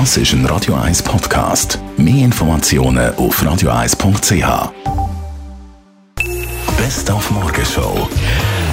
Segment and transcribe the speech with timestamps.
[0.00, 1.78] Das ist ein Radio 1 Podcast.
[1.96, 4.72] Mehr Informationen auf radio1.ch.
[6.76, 8.08] Best auf Morgenshow.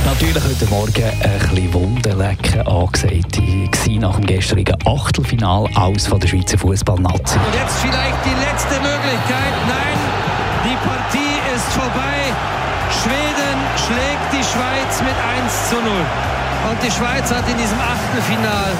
[0.03, 3.37] Natürlich heute Morgen ein bisschen Wundenlecken angesagt.
[3.37, 7.37] Ich nach dem gestrigen Achtelfinal aus von der Schweizer Fußballnazi.
[7.37, 9.53] Und jetzt vielleicht die letzte Möglichkeit.
[9.67, 9.99] Nein,
[10.65, 12.33] die Partie ist vorbei.
[13.03, 15.15] Schweden schlägt die Schweiz mit
[15.45, 15.83] 1 zu 0.
[16.69, 18.71] Und die Schweiz hat in diesem Achtelfinal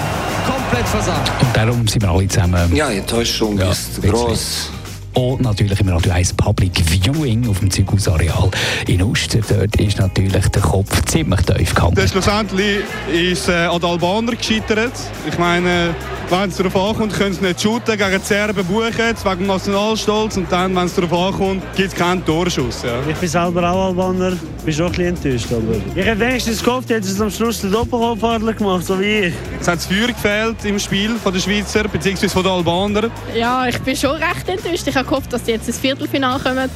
[0.46, 1.32] komplett versagt.
[1.42, 2.76] Und darum sind wir alle zusammen.
[2.76, 4.72] Ja, die Enttäuschung ja, ist groß.
[5.14, 8.50] Und natürlich im Radio 1 Public Viewing auf dem Zygausareal
[8.88, 9.40] in Uster.
[9.48, 12.00] Dort ist natürlich der Kopf ziemlich tief gehabt.
[12.10, 14.94] Schlussendlich ist äh, an den Albaner gescheitert.
[15.28, 15.94] Ich meine,
[16.32, 20.38] wenn es darauf ankommt, können sie nicht shooten, gegen die Serben buchen, wegen dem Nationalstolz.
[20.38, 22.84] Und dann, wenn es darauf ankommt, gibt es keinen Torschuss.
[22.84, 23.00] Ja.
[23.10, 25.48] Ich bin selber auch Albaner, bin schon ein bisschen enttäuscht.
[25.52, 29.34] Aber ich hätte wenigstens gehofft, hätte es am Schluss den Doppelhochadler gemacht, so wie ich.
[29.60, 32.30] Es hat das Feuer gefehlt im Spiel von der Schweizer, bzw.
[32.30, 33.12] von den Albanern.
[33.36, 34.88] Ja, ich bin schon recht enttäuscht.
[34.88, 36.70] Ich habe gehofft, dass sie jetzt ins Viertelfinale kommen.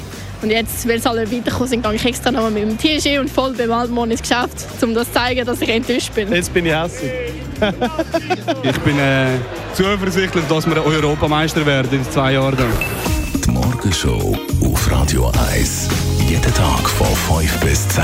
[0.45, 3.31] Und jetzt, weil sie alle weitergekommen sind, gehe ich extra noch mit dem TG und
[3.31, 6.31] voll beim Waldmann ins Geschäft, um das zu zeigen, dass ich enttäuscht bin.
[6.31, 7.11] Jetzt bin ich hässlich.
[8.61, 9.39] ich bin äh,
[9.73, 12.63] zuversichtlich, dass wir Europameister werden in zwei Jahren.
[13.43, 15.89] Die Morgenshow auf Radio 1.
[16.29, 17.07] Jeden Tag von
[17.41, 18.03] 5 bis 10.